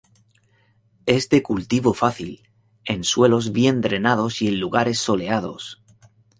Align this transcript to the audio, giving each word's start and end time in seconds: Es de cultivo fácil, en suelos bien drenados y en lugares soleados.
Es 1.05 1.29
de 1.29 1.43
cultivo 1.43 1.93
fácil, 1.93 2.49
en 2.85 3.03
suelos 3.03 3.51
bien 3.51 3.81
drenados 3.81 4.41
y 4.41 4.47
en 4.47 4.59
lugares 4.59 4.97
soleados. 4.97 5.83